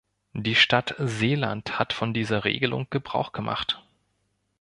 Die 0.33 0.55
Stadt 0.55 0.95
Seeland 0.97 1.77
hat 1.77 1.93
von 1.93 2.11
dieser 2.11 2.43
Regelung 2.43 2.87
Gebrauch 2.89 3.33
gemacht. 3.33 3.83